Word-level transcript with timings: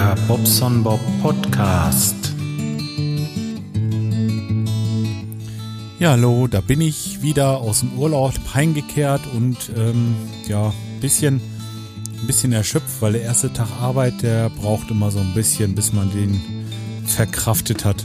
Der 0.00 0.16
Bobson 0.26 0.82
Bob 0.82 0.98
Podcast. 1.20 2.16
Ja, 5.98 6.12
hallo, 6.12 6.46
da 6.46 6.62
bin 6.62 6.80
ich 6.80 7.20
wieder 7.20 7.58
aus 7.58 7.80
dem 7.80 7.98
Urlaub 7.98 8.32
heimgekehrt 8.54 9.20
und 9.36 9.58
ähm, 9.76 10.16
ja, 10.48 10.68
ein 10.68 11.00
bisschen, 11.00 11.42
bisschen 12.26 12.54
erschöpft, 12.54 13.02
weil 13.02 13.12
der 13.12 13.20
erste 13.20 13.52
Tag 13.52 13.68
Arbeit, 13.78 14.22
der 14.22 14.48
braucht 14.48 14.90
immer 14.90 15.10
so 15.10 15.18
ein 15.18 15.34
bisschen, 15.34 15.74
bis 15.74 15.92
man 15.92 16.10
den 16.10 16.40
verkraftet 17.04 17.84
hat. 17.84 18.02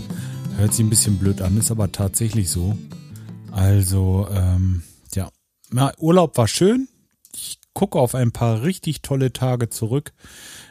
Hört 0.56 0.72
sich 0.72 0.86
ein 0.86 0.88
bisschen 0.88 1.18
blöd 1.18 1.42
an, 1.42 1.58
ist 1.58 1.70
aber 1.70 1.92
tatsächlich 1.92 2.48
so. 2.48 2.74
Also, 3.52 4.26
ähm, 4.32 4.82
ja. 5.14 5.28
ja, 5.74 5.92
Urlaub 5.98 6.38
war 6.38 6.48
schön. 6.48 6.88
Ich 7.34 7.58
gucke 7.74 7.98
auf 7.98 8.14
ein 8.14 8.32
paar 8.32 8.62
richtig 8.62 9.02
tolle 9.02 9.32
Tage 9.32 9.68
zurück. 9.68 10.12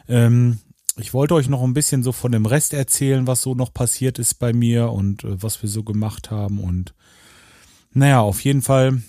Ähm, 0.08 0.58
ich 0.96 1.12
wollte 1.12 1.34
euch 1.34 1.48
noch 1.48 1.62
ein 1.62 1.74
bisschen 1.74 2.02
so 2.02 2.12
von 2.12 2.32
dem 2.32 2.46
Rest 2.46 2.72
erzählen, 2.72 3.26
was 3.26 3.42
so 3.42 3.54
noch 3.54 3.72
passiert 3.72 4.18
ist 4.18 4.34
bei 4.34 4.52
mir 4.52 4.90
und 4.90 5.24
äh, 5.24 5.42
was 5.42 5.62
wir 5.62 5.68
so 5.68 5.82
gemacht 5.82 6.30
haben. 6.30 6.58
Und 6.60 6.94
naja, 7.92 8.20
auf 8.20 8.40
jeden 8.40 8.62
Fall, 8.62 9.02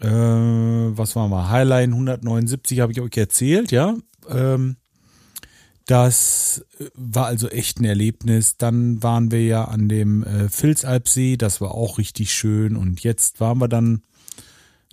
äh, 0.00 0.08
was 0.08 1.16
war 1.16 1.28
mal, 1.28 1.50
Highline 1.50 1.92
179 1.92 2.80
habe 2.80 2.92
ich 2.92 3.00
euch 3.00 3.16
erzählt, 3.16 3.72
ja. 3.72 3.96
Ähm, 4.28 4.76
das 5.86 6.64
war 6.94 7.26
also 7.26 7.48
echt 7.48 7.80
ein 7.80 7.84
Erlebnis. 7.84 8.56
Dann 8.56 9.02
waren 9.02 9.30
wir 9.30 9.44
ja 9.44 9.64
an 9.64 9.88
dem 9.88 10.22
äh, 10.22 10.48
Vilsalpsee, 10.48 11.36
das 11.36 11.60
war 11.60 11.72
auch 11.72 11.98
richtig 11.98 12.32
schön. 12.32 12.76
Und 12.76 13.02
jetzt 13.02 13.40
waren 13.40 13.58
wir 13.58 13.68
dann 13.68 14.02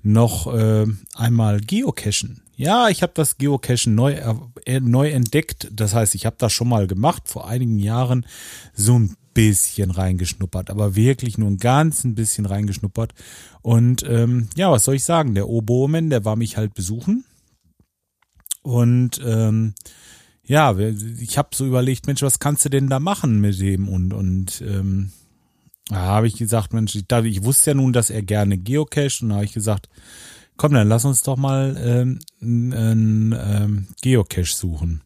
noch 0.04 0.54
äh, 0.54 0.86
einmal 1.16 1.60
geocachen. 1.62 2.42
Ja, 2.56 2.90
ich 2.90 3.04
habe 3.04 3.14
das 3.16 3.38
Geocachen 3.38 3.96
neu, 3.96 4.16
äh, 4.66 4.80
neu 4.82 5.10
entdeckt. 5.10 5.70
Das 5.72 5.94
heißt, 5.94 6.14
ich 6.16 6.26
habe 6.26 6.36
das 6.38 6.52
schon 6.52 6.68
mal 6.68 6.88
gemacht 6.88 7.24
vor 7.28 7.48
einigen 7.48 7.80
Jahren, 7.80 8.26
so 8.74 9.00
ein 9.00 9.16
bisschen 9.34 9.92
reingeschnuppert, 9.92 10.70
aber 10.70 10.96
wirklich 10.96 11.38
nur 11.38 11.50
ein 11.50 11.58
ganz 11.58 12.04
ein 12.04 12.16
bisschen 12.16 12.46
reingeschnuppert. 12.46 13.14
Und 13.62 14.04
ähm, 14.08 14.50
ja, 14.58 14.70
was 14.72 14.84
soll 14.84 14.96
ich 14.96 15.04
sagen? 15.06 15.36
Der 15.36 15.48
Obomen, 15.48 16.10
der 16.10 16.26
war 16.26 16.36
mich 16.36 16.58
halt 16.58 16.74
besuchen. 16.74 17.24
Und 18.62 19.22
ähm, 19.26 19.74
ja, 20.44 20.78
ich 20.78 21.38
habe 21.38 21.50
so 21.54 21.66
überlegt, 21.66 22.08
Mensch, 22.08 22.22
was 22.24 22.40
kannst 22.40 22.66
du 22.66 22.70
denn 22.70 22.90
da 22.90 23.00
machen 23.00 23.40
mit 23.40 23.60
dem? 23.62 23.88
Und, 23.88 24.14
und 24.14 24.62
ähm, 24.62 25.12
da 25.90 25.98
habe 25.98 26.28
ich 26.28 26.38
gesagt, 26.38 26.74
Mensch, 26.74 26.96
ich, 26.96 27.06
ich 27.10 27.44
wusste 27.44 27.72
ja 27.72 27.74
nun, 27.74 27.94
dass 27.94 28.10
er 28.10 28.22
gerne 28.22 28.58
geocache 28.58 29.24
und 29.24 29.30
da 29.30 29.36
habe 29.36 29.46
ich 29.46 29.54
gesagt, 29.54 29.90
komm, 30.56 30.74
dann 30.74 30.88
lass 30.88 31.06
uns 31.06 31.24
doch 31.24 31.38
mal 31.38 31.76
ähm, 31.80 32.20
einen 32.42 33.36
ähm, 33.38 33.88
Geocache 34.02 34.56
suchen. 34.56 35.02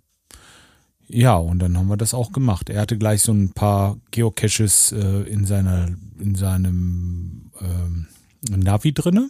Ja, 1.07 1.35
und 1.35 1.59
dann 1.59 1.77
haben 1.77 1.89
wir 1.89 1.97
das 1.97 2.13
auch 2.13 2.31
gemacht. 2.31 2.69
Er 2.69 2.81
hatte 2.81 2.97
gleich 2.97 3.21
so 3.21 3.33
ein 3.33 3.53
paar 3.53 3.97
Geocaches 4.11 4.91
äh, 4.93 5.21
in 5.23 5.45
seiner, 5.45 5.89
in 6.19 6.35
seinem 6.35 7.51
ähm, 7.61 8.07
Navi 8.49 8.93
drinne. 8.93 9.29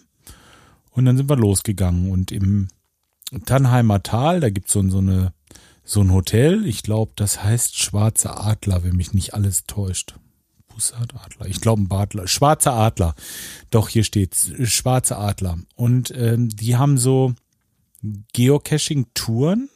Und 0.92 1.06
dann 1.06 1.18
sind 1.18 1.30
wir 1.30 1.36
losgegangen. 1.36 2.10
Und 2.12 2.32
im 2.32 2.68
Tannheimer 3.46 4.02
Tal, 4.04 4.40
da 4.40 4.50
gibt's 4.50 4.74
so, 4.74 4.88
so 4.90 5.00
eine 5.00 5.34
so 5.84 6.02
ein 6.02 6.12
Hotel. 6.12 6.66
Ich 6.66 6.84
glaube, 6.84 7.12
das 7.16 7.44
heißt 7.44 7.78
Schwarze 7.78 8.38
Adler, 8.38 8.84
wenn 8.84 8.96
mich 8.96 9.14
nicht 9.14 9.34
alles 9.34 9.66
täuscht. 9.66 10.16
Bussardadler. 10.74 11.48
Ich 11.48 11.62
glaube 11.62 11.84
ein 11.84 11.88
Badler. 11.88 12.28
Schwarzer 12.28 12.74
Adler. 12.74 13.16
Doch, 13.70 13.90
hier 13.90 14.04
steht's. 14.04 14.52
Schwarze 14.64 15.18
Adler. 15.18 15.58
Und 15.76 16.12
ähm, 16.16 16.50
die 16.50 16.76
haben 16.76 16.98
so 16.98 17.34
Geocaching-Touren. 18.34 19.70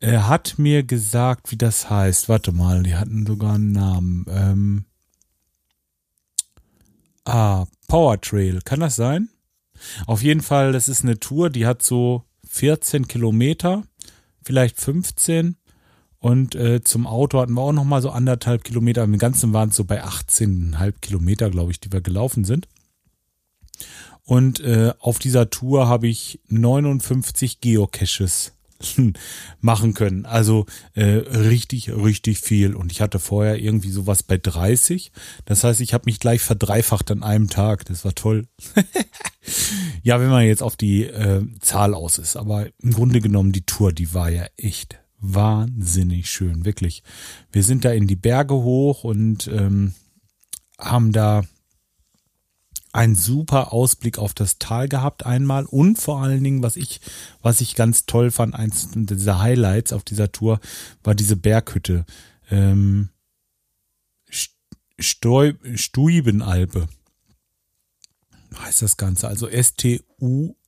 Er 0.00 0.28
hat 0.28 0.58
mir 0.58 0.82
gesagt, 0.82 1.50
wie 1.50 1.56
das 1.56 1.90
heißt. 1.90 2.28
Warte 2.28 2.52
mal, 2.52 2.82
die 2.82 2.94
hatten 2.94 3.26
sogar 3.26 3.54
einen 3.54 3.72
Namen. 3.72 4.26
Ähm, 4.28 4.84
ah, 7.24 7.66
Power 7.88 8.20
Trail. 8.20 8.60
Kann 8.64 8.80
das 8.80 8.96
sein? 8.96 9.28
Auf 10.06 10.22
jeden 10.22 10.40
Fall, 10.40 10.72
das 10.72 10.88
ist 10.88 11.04
eine 11.04 11.18
Tour, 11.18 11.50
die 11.50 11.66
hat 11.66 11.82
so 11.82 12.24
14 12.48 13.06
Kilometer, 13.06 13.84
vielleicht 14.42 14.80
15 14.80 15.56
und 16.20 16.54
äh, 16.56 16.82
zum 16.82 17.06
Auto 17.06 17.40
hatten 17.40 17.54
wir 17.54 17.62
auch 17.62 17.72
noch 17.72 17.84
mal 17.84 18.02
so 18.02 18.10
anderthalb 18.10 18.64
Kilometer. 18.64 19.04
Im 19.04 19.18
Ganzen 19.18 19.52
waren 19.52 19.68
es 19.68 19.76
so 19.76 19.84
bei 19.84 20.04
18,5 20.04 20.94
Kilometer, 21.00 21.50
glaube 21.50 21.70
ich, 21.70 21.80
die 21.80 21.92
wir 21.92 22.00
gelaufen 22.00 22.44
sind. 22.44 22.66
Und 24.24 24.60
äh, 24.60 24.92
auf 24.98 25.18
dieser 25.18 25.48
Tour 25.48 25.88
habe 25.88 26.08
ich 26.08 26.40
59 26.48 27.60
Geocaches 27.60 28.52
machen 29.60 29.94
können. 29.94 30.26
Also 30.26 30.66
äh, 30.94 31.04
richtig, 31.04 31.90
richtig 31.90 32.40
viel. 32.40 32.74
Und 32.74 32.90
ich 32.90 33.00
hatte 33.00 33.20
vorher 33.20 33.58
irgendwie 33.58 33.90
sowas 33.90 34.24
bei 34.24 34.38
30. 34.38 35.12
Das 35.44 35.62
heißt, 35.62 35.80
ich 35.80 35.94
habe 35.94 36.04
mich 36.06 36.18
gleich 36.18 36.40
verdreifacht 36.40 37.12
an 37.12 37.22
einem 37.22 37.48
Tag. 37.48 37.84
Das 37.84 38.04
war 38.04 38.14
toll. 38.14 38.48
ja, 40.02 40.20
wenn 40.20 40.30
man 40.30 40.44
jetzt 40.44 40.64
auf 40.64 40.76
die 40.76 41.04
äh, 41.04 41.46
Zahl 41.60 41.94
aus 41.94 42.18
ist. 42.18 42.36
Aber 42.36 42.66
im 42.82 42.92
Grunde 42.92 43.20
genommen, 43.20 43.52
die 43.52 43.64
Tour, 43.64 43.92
die 43.92 44.14
war 44.14 44.30
ja 44.30 44.46
echt 44.56 44.98
wahnsinnig 45.20 46.30
schön, 46.30 46.64
wirklich. 46.64 47.02
Wir 47.52 47.62
sind 47.62 47.84
da 47.84 47.92
in 47.92 48.06
die 48.06 48.16
Berge 48.16 48.54
hoch 48.54 49.04
und 49.04 49.48
ähm, 49.48 49.94
haben 50.78 51.12
da 51.12 51.44
einen 52.92 53.14
super 53.14 53.72
Ausblick 53.72 54.18
auf 54.18 54.34
das 54.34 54.58
Tal 54.58 54.88
gehabt 54.88 55.24
einmal 55.26 55.64
und 55.66 56.00
vor 56.00 56.22
allen 56.22 56.42
Dingen, 56.42 56.62
was 56.62 56.76
ich, 56.76 57.00
was 57.42 57.60
ich 57.60 57.74
ganz 57.74 58.06
toll 58.06 58.30
fand, 58.30 58.54
eins 58.54 58.88
dieser 58.94 59.40
Highlights 59.40 59.92
auf 59.92 60.04
dieser 60.04 60.32
Tour, 60.32 60.60
war 61.02 61.14
diese 61.14 61.36
Berghütte. 61.36 62.06
Ähm, 62.50 63.10
Stuibenalpe 64.98 66.88
heißt 68.58 68.82
das 68.82 68.96
Ganze, 68.96 69.28
also 69.28 69.46
S-T-U-I-B-E-N. 69.46 70.58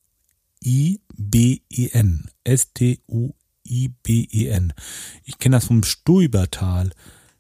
S-T-U 2.44 3.34
I-B-E-N. 3.70 4.72
Ich 5.25 5.38
kenne 5.38 5.56
das 5.56 5.66
vom 5.66 5.82
Stuibertal. 5.82 6.91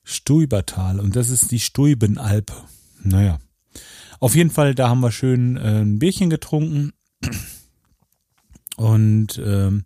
Stuibertal. 0.04 1.00
Und 1.00 1.16
das 1.16 1.28
ist 1.28 1.50
die 1.50 1.60
Stuibenalpe. 1.60 2.54
Naja. 3.02 3.38
Auf 4.20 4.34
jeden 4.34 4.50
Fall, 4.50 4.74
da 4.74 4.88
haben 4.88 5.00
wir 5.00 5.12
schön 5.12 5.56
äh, 5.56 5.80
ein 5.80 5.98
Bierchen 5.98 6.30
getrunken. 6.30 6.92
Und 8.76 9.40
ähm, 9.44 9.84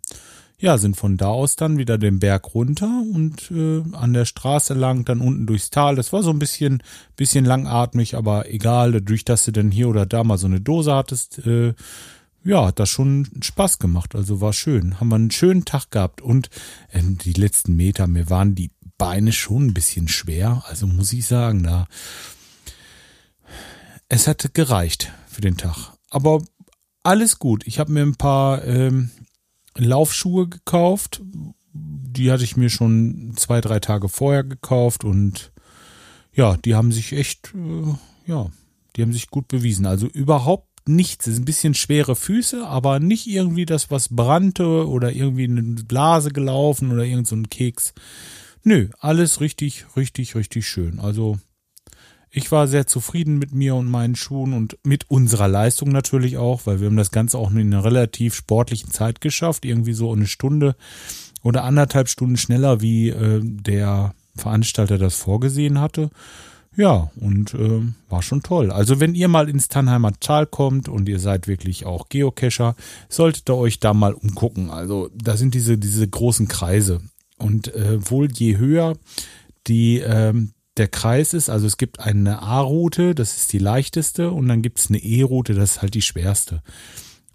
ja, 0.57 0.77
sind 0.77 0.95
von 0.95 1.17
da 1.17 1.27
aus 1.27 1.57
dann 1.57 1.77
wieder 1.77 1.97
den 1.97 2.19
Berg 2.19 2.55
runter 2.55 3.03
und 3.13 3.51
äh, 3.51 3.83
an 3.93 4.13
der 4.13 4.25
Straße 4.25 4.73
lang, 4.73 5.03
dann 5.03 5.19
unten 5.19 5.45
durchs 5.45 5.69
Tal. 5.69 5.95
Das 5.95 6.13
war 6.13 6.23
so 6.23 6.29
ein 6.29 6.39
bisschen, 6.39 6.81
bisschen 7.17 7.45
langatmig, 7.45 8.15
aber 8.15 8.49
egal, 8.49 8.93
dadurch, 8.93 9.25
dass 9.25 9.45
du 9.45 9.51
dann 9.51 9.69
hier 9.69 9.89
oder 9.89 10.05
da 10.05 10.23
mal 10.23 10.37
so 10.37 10.47
eine 10.47 10.61
Dose 10.61 10.93
hattest, 10.95 11.45
äh, 11.45 11.73
ja, 12.45 12.67
hat 12.67 12.79
das 12.79 12.89
schon 12.89 13.27
Spaß 13.41 13.79
gemacht. 13.79 14.15
Also 14.15 14.39
war 14.39 14.53
schön. 14.53 14.99
Haben 14.99 15.09
wir 15.09 15.15
einen 15.15 15.31
schönen 15.31 15.65
Tag 15.65 15.89
gehabt. 15.89 16.21
Und 16.21 16.49
äh, 16.91 17.01
die 17.01 17.33
letzten 17.33 17.75
Meter, 17.75 18.07
mir 18.07 18.29
waren 18.29 18.53
die 18.53 18.71
Beine 18.97 19.33
schon 19.33 19.67
ein 19.67 19.73
bisschen 19.73 20.07
schwer. 20.07 20.63
Also 20.67 20.85
muss 20.85 21.11
ich 21.11 21.25
sagen, 21.25 21.63
da. 21.63 21.87
Es 24.07 24.27
hatte 24.27 24.49
gereicht 24.49 25.11
für 25.27 25.41
den 25.41 25.57
Tag. 25.57 25.93
Aber 26.11 26.43
alles 27.01 27.39
gut. 27.39 27.65
Ich 27.65 27.79
habe 27.79 27.91
mir 27.91 28.03
ein 28.03 28.15
paar 28.15 28.63
ähm, 28.63 29.09
Laufschuhe 29.75 30.47
gekauft. 30.47 31.21
Die 31.73 32.31
hatte 32.31 32.43
ich 32.43 32.55
mir 32.55 32.69
schon 32.69 33.33
zwei, 33.35 33.59
drei 33.59 33.79
Tage 33.79 34.07
vorher 34.07 34.43
gekauft 34.43 35.03
und 35.03 35.51
ja, 36.31 36.57
die 36.57 36.75
haben 36.75 36.91
sich 36.91 37.13
echt, 37.13 37.53
äh, 37.55 38.29
ja, 38.29 38.51
die 38.95 39.01
haben 39.01 39.13
sich 39.13 39.29
gut 39.29 39.47
bewiesen. 39.47 39.85
Also 39.85 40.07
überhaupt 40.07 40.74
nichts. 40.87 41.27
Es 41.27 41.33
ist 41.33 41.39
ein 41.39 41.45
bisschen 41.45 41.73
schwere 41.73 42.15
Füße, 42.15 42.65
aber 42.65 42.99
nicht 42.99 43.27
irgendwie 43.27 43.65
das, 43.65 43.91
was 43.91 44.09
brannte 44.09 44.87
oder 44.87 45.11
irgendwie 45.11 45.45
eine 45.45 45.61
Blase 45.61 46.31
gelaufen 46.31 46.91
oder 46.91 47.03
irgend 47.03 47.27
so 47.27 47.35
ein 47.35 47.49
Keks. 47.49 47.93
Nö, 48.63 48.89
alles 48.99 49.41
richtig, 49.41 49.85
richtig, 49.95 50.35
richtig 50.35 50.67
schön. 50.67 50.99
Also 50.99 51.37
ich 52.31 52.51
war 52.51 52.67
sehr 52.67 52.85
zufrieden 52.85 53.37
mit 53.37 53.53
mir 53.53 53.75
und 53.75 53.89
meinen 53.89 54.15
Schuhen 54.15 54.53
und 54.53 54.77
mit 54.83 55.09
unserer 55.09 55.47
Leistung 55.47 55.89
natürlich 55.89 56.37
auch, 56.37 56.65
weil 56.65 56.81
wir 56.81 56.87
haben 56.87 56.97
das 56.97 57.11
Ganze 57.11 57.37
auch 57.37 57.49
in 57.51 57.59
einer 57.59 57.85
relativ 57.85 58.35
sportlichen 58.35 58.91
Zeit 58.91 59.21
geschafft, 59.21 59.63
irgendwie 59.63 59.93
so 59.93 60.11
eine 60.11 60.27
Stunde 60.27 60.75
oder 61.43 61.63
anderthalb 61.63 62.09
Stunden 62.09 62.37
schneller, 62.37 62.81
wie 62.81 63.09
äh, 63.09 63.39
der 63.41 64.15
Veranstalter 64.35 64.97
das 64.97 65.15
vorgesehen 65.15 65.79
hatte. 65.79 66.09
Ja, 66.77 67.09
und 67.15 67.53
äh, 67.53 67.81
war 68.09 68.21
schon 68.21 68.43
toll. 68.43 68.71
Also 68.71 68.99
wenn 68.99 69.15
ihr 69.15 69.27
mal 69.27 69.47
ins 69.47 69.69
Tannheimer 69.69 70.11
Tal 70.19 70.45
kommt 70.45 70.89
und 70.89 71.07
ihr 71.07 71.19
seid 71.19 71.47
wirklich 71.47 71.85
auch 71.85 72.09
Geocacher, 72.09 72.75
solltet 73.07 73.49
ihr 73.49 73.55
euch 73.55 73.79
da 73.79 73.93
mal 73.93 74.13
umgucken. 74.13 74.69
Also 74.69 75.09
da 75.15 75.37
sind 75.37 75.53
diese, 75.53 75.77
diese 75.77 76.07
großen 76.07 76.47
Kreise. 76.47 77.01
Und 77.37 77.73
äh, 77.73 78.09
wohl 78.09 78.31
je 78.31 78.57
höher 78.57 78.97
die, 79.67 79.99
ähm, 79.99 80.53
der 80.77 80.87
Kreis 80.89 81.33
ist, 81.33 81.49
also 81.49 81.65
es 81.65 81.77
gibt 81.77 81.99
eine 81.99 82.41
A-Route, 82.41 83.15
das 83.15 83.37
ist 83.37 83.53
die 83.53 83.59
leichteste, 83.59 84.31
und 84.31 84.47
dann 84.47 84.61
gibt 84.61 84.79
es 84.79 84.89
eine 84.89 84.99
E-Route, 84.99 85.53
das 85.53 85.71
ist 85.71 85.81
halt 85.81 85.93
die 85.93 86.01
schwerste. 86.01 86.61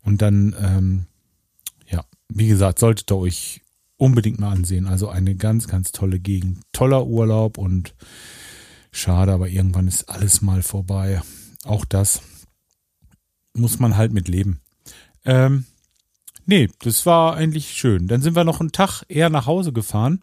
Und 0.02 0.20
dann, 0.22 0.54
ähm, 0.60 1.06
ja, 1.88 2.04
wie 2.28 2.48
gesagt, 2.48 2.78
solltet 2.78 3.10
ihr 3.10 3.16
euch 3.16 3.62
unbedingt 3.96 4.40
mal 4.40 4.52
ansehen. 4.52 4.86
Also 4.86 5.08
eine 5.08 5.34
ganz, 5.36 5.68
ganz 5.68 5.92
tolle 5.92 6.20
Gegend. 6.20 6.60
Toller 6.72 7.06
Urlaub 7.06 7.58
und 7.58 7.94
schade, 8.92 9.32
aber 9.32 9.48
irgendwann 9.48 9.88
ist 9.88 10.08
alles 10.08 10.42
mal 10.42 10.62
vorbei. 10.62 11.22
Auch 11.64 11.84
das 11.84 12.22
muss 13.54 13.78
man 13.78 13.96
halt 13.96 14.12
mit 14.12 14.28
leben. 14.28 14.60
Ähm, 15.24 15.66
nee, 16.46 16.68
das 16.80 17.04
war 17.06 17.34
eigentlich 17.34 17.72
schön. 17.72 18.08
Dann 18.08 18.22
sind 18.22 18.36
wir 18.36 18.44
noch 18.44 18.60
einen 18.60 18.72
Tag 18.72 19.02
eher 19.08 19.30
nach 19.30 19.46
Hause 19.46 19.72
gefahren, 19.72 20.20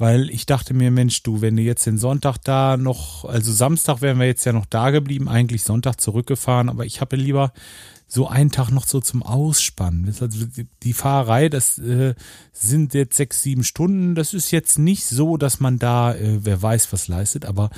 weil 0.00 0.30
ich 0.30 0.46
dachte 0.46 0.72
mir, 0.72 0.90
Mensch, 0.90 1.22
du, 1.22 1.42
wenn 1.42 1.56
du 1.56 1.62
jetzt 1.62 1.84
den 1.84 1.98
Sonntag 1.98 2.38
da 2.38 2.78
noch, 2.78 3.26
also 3.26 3.52
Samstag 3.52 4.00
wären 4.00 4.18
wir 4.18 4.26
jetzt 4.26 4.46
ja 4.46 4.52
noch 4.54 4.64
da 4.64 4.90
geblieben, 4.90 5.28
eigentlich 5.28 5.62
Sonntag 5.62 6.00
zurückgefahren, 6.00 6.70
aber 6.70 6.86
ich 6.86 7.02
habe 7.02 7.16
lieber 7.16 7.52
so 8.06 8.26
einen 8.26 8.50
Tag 8.50 8.70
noch 8.70 8.86
so 8.86 9.02
zum 9.02 9.22
Ausspannen. 9.22 10.06
Also 10.06 10.46
die 10.82 10.94
Fahrerei, 10.94 11.50
das 11.50 11.78
äh, 11.78 12.14
sind 12.50 12.94
jetzt 12.94 13.18
sechs, 13.18 13.42
sieben 13.42 13.62
Stunden. 13.62 14.14
Das 14.14 14.32
ist 14.32 14.50
jetzt 14.52 14.78
nicht 14.78 15.04
so, 15.04 15.36
dass 15.36 15.60
man 15.60 15.78
da, 15.78 16.14
äh, 16.14 16.46
wer 16.46 16.62
weiß, 16.62 16.94
was 16.94 17.06
leistet, 17.06 17.44
aber 17.44 17.68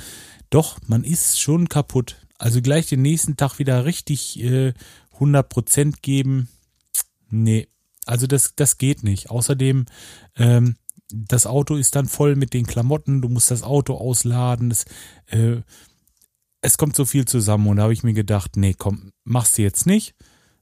doch, 0.49 0.79
man 0.87 1.03
ist 1.03 1.41
schon 1.41 1.67
kaputt. 1.67 2.15
Also 2.37 2.61
gleich 2.61 2.87
den 2.87 3.01
nächsten 3.01 3.35
Tag 3.35 3.59
wieder 3.59 3.83
richtig 3.83 4.41
äh, 4.41 4.73
100 5.15 5.49
Prozent 5.49 6.01
geben. 6.01 6.47
Nee, 7.29 7.67
also 8.05 8.27
das, 8.27 8.55
das 8.55 8.77
geht 8.77 9.03
nicht. 9.03 9.29
Außerdem, 9.29 9.87
ähm, 10.37 10.77
das 11.13 11.45
Auto 11.45 11.75
ist 11.75 11.95
dann 11.95 12.07
voll 12.07 12.35
mit 12.35 12.53
den 12.53 12.65
Klamotten. 12.65 13.21
Du 13.21 13.29
musst 13.29 13.51
das 13.51 13.61
Auto 13.61 13.95
ausladen. 13.95 14.69
Das, 14.69 14.85
äh, 15.27 15.61
es 16.61 16.77
kommt 16.77 16.95
so 16.95 17.05
viel 17.05 17.25
zusammen 17.25 17.67
und 17.67 17.77
da 17.77 17.83
habe 17.83 17.93
ich 17.93 18.03
mir 18.03 18.13
gedacht, 18.13 18.57
nee, 18.57 18.73
komm, 18.75 19.11
machst 19.23 19.57
du 19.57 19.61
jetzt 19.61 19.85
nicht. 19.85 20.15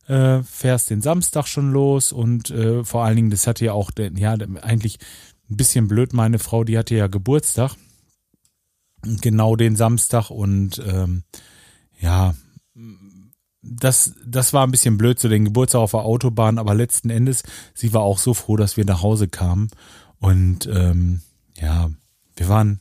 Äh, 0.08 0.44
fährst 0.44 0.90
den 0.90 1.02
Samstag 1.02 1.48
schon 1.48 1.72
los 1.72 2.12
und 2.12 2.50
äh, 2.50 2.84
vor 2.84 3.06
allen 3.06 3.16
Dingen, 3.16 3.30
das 3.30 3.48
hatte 3.48 3.66
ja 3.66 3.74
auch, 3.74 3.92
ja, 3.98 4.34
eigentlich 4.34 4.98
ein 5.50 5.58
bisschen 5.58 5.88
blöd, 5.88 6.12
meine 6.14 6.40
Frau, 6.40 6.64
die 6.64 6.78
hatte 6.78 6.96
ja 6.96 7.08
Geburtstag. 7.08 7.76
Genau 9.04 9.56
den 9.56 9.76
Samstag 9.76 10.30
und 10.32 10.82
ähm, 10.86 11.24
ja, 12.00 12.36
das, 13.62 14.16
das 14.26 14.54
war 14.54 14.66
ein 14.66 14.72
bisschen 14.72 14.98
blöd, 14.98 15.20
so 15.20 15.30
den 15.30 15.46
Geburtstag 15.46 15.82
auf 15.82 15.92
der 15.92 16.02
Autobahn, 16.02 16.58
aber 16.58 16.74
letzten 16.74 17.10
Endes, 17.10 17.44
sie 17.74 17.94
war 17.94 18.02
auch 18.02 18.18
so 18.18 18.34
froh, 18.34 18.58
dass 18.58 18.78
wir 18.78 18.86
nach 18.86 19.02
Hause 19.02 19.28
kamen. 19.28 19.70
Und 20.22 20.68
ähm, 20.68 21.22
ja, 21.58 21.90
wir 22.36 22.48
waren 22.48 22.80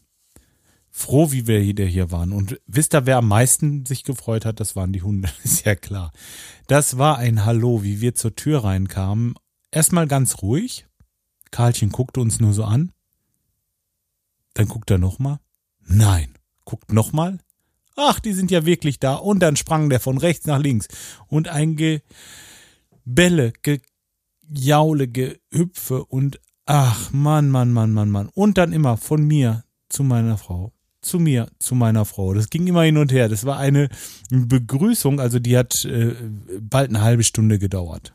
froh, 0.90 1.32
wie 1.32 1.46
wir 1.46 1.62
wieder 1.62 1.86
hier 1.86 2.10
waren. 2.10 2.32
Und 2.32 2.60
wisst 2.66 2.94
ihr, 2.94 3.06
wer 3.06 3.16
am 3.16 3.28
meisten 3.28 3.86
sich 3.86 4.04
gefreut 4.04 4.44
hat? 4.44 4.60
Das 4.60 4.76
waren 4.76 4.92
die 4.92 5.00
Hunde, 5.00 5.30
ist 5.42 5.64
ja 5.64 5.74
klar. 5.74 6.12
Das 6.66 6.98
war 6.98 7.16
ein 7.16 7.46
Hallo, 7.46 7.82
wie 7.82 8.02
wir 8.02 8.14
zur 8.14 8.36
Tür 8.36 8.62
reinkamen. 8.64 9.34
Erstmal 9.70 10.06
ganz 10.06 10.42
ruhig. 10.42 10.86
Karlchen 11.50 11.90
guckte 11.90 12.20
uns 12.20 12.40
nur 12.40 12.52
so 12.52 12.64
an. 12.64 12.92
Dann 14.52 14.68
guckt 14.68 14.90
er 14.90 14.98
nochmal. 14.98 15.40
Nein. 15.80 16.34
Guckt 16.66 16.92
nochmal. 16.92 17.38
Ach, 17.96 18.20
die 18.20 18.34
sind 18.34 18.50
ja 18.50 18.66
wirklich 18.66 19.00
da. 19.00 19.14
Und 19.14 19.40
dann 19.40 19.56
sprang 19.56 19.88
der 19.88 20.00
von 20.00 20.18
rechts 20.18 20.46
nach 20.46 20.58
links. 20.58 20.88
Und 21.26 21.48
ein 21.48 21.76
Gebelle, 23.06 23.54
Gejaule, 23.62 25.08
Gehüpfe 25.08 26.04
und 26.04 26.38
ach, 26.70 27.12
Mann, 27.12 27.50
Mann, 27.50 27.72
Mann, 27.72 27.92
Mann, 27.92 28.10
Mann. 28.10 28.28
Und 28.32 28.58
dann 28.58 28.72
immer 28.72 28.96
von 28.96 29.26
mir 29.26 29.64
zu 29.88 30.04
meiner 30.04 30.38
Frau 30.38 30.72
zu 31.02 31.18
mir, 31.18 31.48
zu 31.58 31.74
meiner 31.74 32.04
Frau. 32.04 32.34
Das 32.34 32.50
ging 32.50 32.66
immer 32.66 32.82
hin 32.82 32.98
und 32.98 33.12
her. 33.12 33.28
Das 33.28 33.44
war 33.44 33.58
eine 33.58 33.88
Begrüßung, 34.30 35.20
also 35.20 35.38
die 35.38 35.56
hat 35.56 35.84
äh, 35.84 36.14
bald 36.60 36.90
eine 36.90 37.00
halbe 37.00 37.24
Stunde 37.24 37.58
gedauert. 37.58 38.12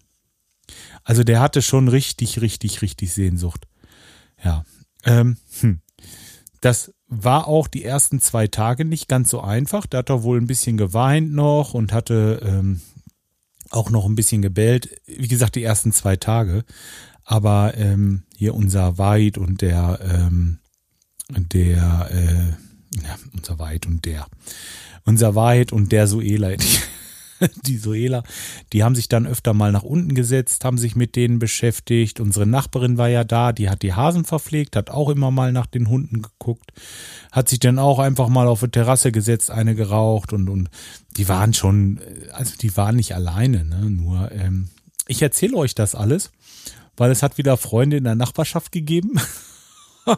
Also 1.03 1.23
der 1.23 1.39
hatte 1.39 1.61
schon 1.61 1.87
richtig, 1.87 2.41
richtig, 2.41 2.81
richtig 2.81 3.13
Sehnsucht. 3.13 3.67
Ja. 4.43 4.65
Ähm, 5.03 5.37
hm. 5.61 5.81
Das 6.61 6.93
war 7.07 7.47
auch 7.47 7.67
die 7.67 7.83
ersten 7.83 8.19
zwei 8.19 8.47
Tage 8.47 8.85
nicht 8.85 9.07
ganz 9.07 9.29
so 9.29 9.41
einfach. 9.41 9.85
Da 9.85 9.99
hat 9.99 10.09
er 10.09 10.23
wohl 10.23 10.39
ein 10.39 10.47
bisschen 10.47 10.77
geweint 10.77 11.31
noch 11.31 11.73
und 11.73 11.93
hatte 11.93 12.41
ähm, 12.43 12.81
auch 13.69 13.89
noch 13.89 14.05
ein 14.05 14.15
bisschen 14.15 14.41
gebellt. 14.41 14.89
Wie 15.05 15.27
gesagt, 15.27 15.55
die 15.55 15.63
ersten 15.63 15.91
zwei 15.91 16.15
Tage. 16.15 16.65
Aber 17.25 17.73
ähm, 17.75 18.23
hier 18.35 18.53
unser 18.53 18.97
Weid 18.97 19.37
und 19.37 19.61
der, 19.61 19.99
ähm, 20.01 20.59
der, 21.29 22.09
äh, 22.11 23.03
ja, 23.03 23.17
unser 23.33 23.59
Weit 23.59 23.87
und 23.87 24.05
der. 24.05 24.27
Unser 25.05 25.35
Weit 25.35 25.71
und 25.73 25.91
der 25.91 26.07
Suela. 26.07 26.55
Die, 26.55 26.79
die 27.65 27.77
Suela, 27.77 28.23
die 28.71 28.83
haben 28.83 28.95
sich 28.95 29.09
dann 29.09 29.27
öfter 29.27 29.53
mal 29.53 29.71
nach 29.73 29.83
unten 29.83 30.15
gesetzt, 30.15 30.63
haben 30.63 30.77
sich 30.77 30.95
mit 30.95 31.17
denen 31.17 31.37
beschäftigt. 31.37 32.21
Unsere 32.21 32.45
Nachbarin 32.45 32.97
war 32.97 33.09
ja 33.09 33.25
da, 33.25 33.51
die 33.51 33.69
hat 33.69 33.81
die 33.81 33.93
Hasen 33.93 34.23
verpflegt, 34.23 34.77
hat 34.77 34.89
auch 34.89 35.09
immer 35.09 35.31
mal 35.31 35.51
nach 35.51 35.65
den 35.65 35.89
Hunden 35.89 36.21
geguckt, 36.21 36.71
hat 37.33 37.49
sich 37.49 37.59
dann 37.59 37.77
auch 37.77 37.99
einfach 37.99 38.29
mal 38.29 38.47
auf 38.47 38.61
die 38.61 38.69
Terrasse 38.69 39.11
gesetzt, 39.11 39.51
eine 39.51 39.75
geraucht 39.75 40.31
und, 40.31 40.47
und 40.47 40.69
die 41.17 41.27
waren 41.27 41.53
schon, 41.53 41.99
also 42.31 42.55
die 42.55 42.75
waren 42.77 42.95
nicht 42.95 43.13
alleine, 43.13 43.65
ne? 43.65 43.89
Nur, 43.89 44.31
ähm, 44.31 44.69
ich 45.07 45.21
erzähle 45.21 45.57
euch 45.57 45.75
das 45.75 45.93
alles, 45.93 46.31
weil 46.97 47.11
es 47.11 47.23
hat 47.23 47.37
wieder 47.37 47.57
Freunde 47.57 47.97
in 47.97 48.03
der 48.03 48.15
Nachbarschaft 48.15 48.71
gegeben. 48.71 49.19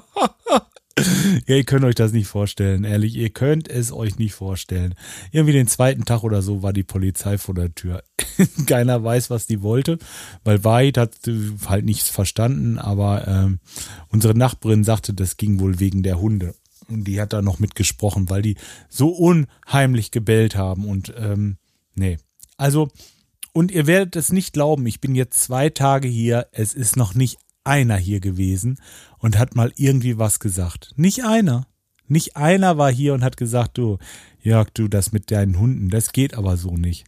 ja, 1.48 1.56
ihr 1.56 1.64
könnt 1.64 1.86
euch 1.86 1.96
das 1.96 2.12
nicht 2.12 2.28
vorstellen, 2.28 2.84
ehrlich, 2.84 3.16
ihr 3.16 3.30
könnt 3.30 3.70
es 3.70 3.92
euch 3.92 4.18
nicht 4.18 4.34
vorstellen. 4.34 4.96
Irgendwie 5.32 5.54
den 5.54 5.68
zweiten 5.68 6.06
Tag 6.06 6.24
oder 6.24 6.42
so 6.42 6.64
war 6.64 6.74
die 6.74 6.84
Polizei 6.84 7.38
vor 7.38 7.56
der 7.56 7.74
Tür. 7.76 8.04
Keiner 8.66 9.04
weiß, 9.04 9.30
was 9.30 9.48
die 9.48 9.62
wollte, 9.62 10.00
weil 10.44 10.64
Wahrheit 10.64 10.98
hat 10.98 11.12
halt 11.68 11.86
nichts 11.86 12.10
verstanden, 12.10 12.78
aber 12.78 13.28
ähm, 13.28 13.60
unsere 14.10 14.36
Nachbarin 14.36 14.84
sagte, 14.84 15.14
das 15.14 15.38
ging 15.38 15.60
wohl 15.60 15.80
wegen 15.80 16.04
der 16.04 16.20
Hunde. 16.20 16.56
Und 16.90 17.04
die 17.04 17.20
hat 17.20 17.34
da 17.34 17.42
noch 17.42 17.60
mitgesprochen, 17.60 18.30
weil 18.30 18.42
die 18.42 18.56
so 18.90 19.10
unheimlich 19.10 20.12
gebellt 20.12 20.56
haben 20.56 20.86
und 20.86 21.14
ähm, 21.18 21.58
nee. 21.96 22.18
Also, 22.56 22.90
und 23.58 23.72
ihr 23.72 23.88
werdet 23.88 24.16
es 24.16 24.32
nicht 24.32 24.54
glauben, 24.54 24.86
ich 24.86 25.02
bin 25.02 25.16
jetzt 25.16 25.40
zwei 25.40 25.72
Tage 25.72 26.08
hier, 26.08 26.46
es 26.52 26.76
ist 26.76 26.96
noch 26.96 27.16
nicht 27.16 27.40
einer 27.64 27.98
hier 27.98 28.20
gewesen 28.20 28.80
und 29.18 29.40
hat 29.40 29.56
mal 29.56 29.74
irgendwie 29.78 30.20
was 30.20 30.40
gesagt. 30.40 30.94
Nicht 30.96 31.26
einer. 31.26 31.66
Nicht 32.08 32.38
einer 32.38 32.78
war 32.78 32.92
hier 32.92 33.16
und 33.16 33.24
hat 33.24 33.36
gesagt, 33.36 33.80
du, 33.80 33.98
Jörg, 34.40 34.70
du, 34.76 34.88
das 34.88 35.12
mit 35.12 35.32
deinen 35.32 35.58
Hunden, 35.58 35.90
das 35.90 36.12
geht 36.12 36.36
aber 36.36 36.56
so 36.56 36.78
nicht. 36.78 37.06